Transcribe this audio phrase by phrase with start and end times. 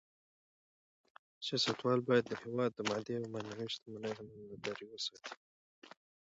[1.45, 5.17] سیاستوال باید د هېواد د مادي او معنوي شتمنیو امانتدار اوسي.